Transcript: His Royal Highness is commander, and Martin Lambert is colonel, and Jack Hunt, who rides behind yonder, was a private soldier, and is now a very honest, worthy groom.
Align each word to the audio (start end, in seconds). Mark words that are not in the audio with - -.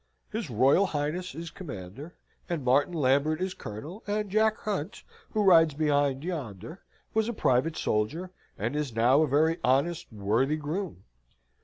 His 0.31 0.49
Royal 0.49 0.87
Highness 0.87 1.35
is 1.35 1.51
commander, 1.51 2.15
and 2.49 2.65
Martin 2.65 2.95
Lambert 2.95 3.39
is 3.39 3.53
colonel, 3.53 4.03
and 4.07 4.31
Jack 4.31 4.57
Hunt, 4.61 5.03
who 5.29 5.43
rides 5.43 5.75
behind 5.75 6.23
yonder, 6.23 6.81
was 7.13 7.29
a 7.29 7.33
private 7.33 7.77
soldier, 7.77 8.31
and 8.57 8.75
is 8.75 8.95
now 8.95 9.21
a 9.21 9.27
very 9.27 9.59
honest, 9.63 10.11
worthy 10.11 10.57
groom. 10.57 11.03